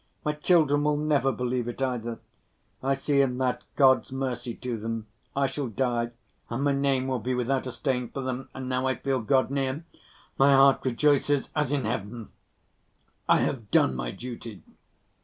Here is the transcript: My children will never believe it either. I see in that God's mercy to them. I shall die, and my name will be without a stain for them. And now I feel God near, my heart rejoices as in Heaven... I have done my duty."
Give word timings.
My 0.25 0.33
children 0.33 0.83
will 0.83 0.97
never 0.97 1.31
believe 1.31 1.67
it 1.67 1.79
either. 1.79 2.17
I 2.81 2.95
see 2.95 3.21
in 3.21 3.37
that 3.37 3.63
God's 3.75 4.11
mercy 4.11 4.55
to 4.55 4.75
them. 4.75 5.05
I 5.35 5.45
shall 5.45 5.67
die, 5.67 6.09
and 6.49 6.63
my 6.63 6.71
name 6.71 7.05
will 7.05 7.19
be 7.19 7.35
without 7.35 7.67
a 7.67 7.71
stain 7.71 8.09
for 8.09 8.21
them. 8.21 8.49
And 8.55 8.67
now 8.67 8.87
I 8.87 8.95
feel 8.95 9.21
God 9.21 9.51
near, 9.51 9.85
my 10.39 10.55
heart 10.55 10.79
rejoices 10.83 11.51
as 11.55 11.71
in 11.71 11.85
Heaven... 11.85 12.29
I 13.29 13.41
have 13.41 13.69
done 13.69 13.95
my 13.95 14.09
duty." 14.09 14.63